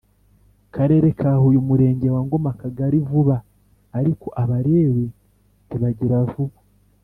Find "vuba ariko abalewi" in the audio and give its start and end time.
3.09-5.05